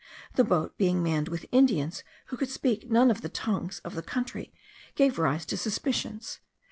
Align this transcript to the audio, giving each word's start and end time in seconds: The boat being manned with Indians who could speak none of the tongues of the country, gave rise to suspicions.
The 0.33 0.43
boat 0.43 0.79
being 0.79 1.03
manned 1.03 1.27
with 1.27 1.45
Indians 1.51 2.03
who 2.25 2.35
could 2.35 2.49
speak 2.49 2.89
none 2.89 3.11
of 3.11 3.21
the 3.21 3.29
tongues 3.29 3.81
of 3.85 3.93
the 3.93 4.01
country, 4.01 4.51
gave 4.95 5.19
rise 5.19 5.45
to 5.45 5.57
suspicions. 5.57 6.39